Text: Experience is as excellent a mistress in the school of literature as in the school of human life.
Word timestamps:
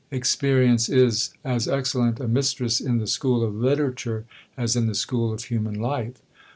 Experience 0.09 0.89
is 0.89 1.29
as 1.45 1.67
excellent 1.67 2.19
a 2.19 2.27
mistress 2.27 2.81
in 2.81 2.97
the 2.97 3.05
school 3.05 3.43
of 3.43 3.53
literature 3.53 4.25
as 4.57 4.75
in 4.75 4.87
the 4.87 4.95
school 4.95 5.31
of 5.31 5.43
human 5.43 5.75
life. 5.79 6.23